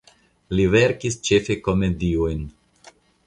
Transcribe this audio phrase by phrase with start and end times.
[0.59, 2.41] Li verkis ĉefe komediojn.